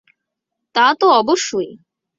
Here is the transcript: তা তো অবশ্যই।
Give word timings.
তা 0.75 0.85
তো 0.93 1.07
অবশ্যই। 1.11 1.69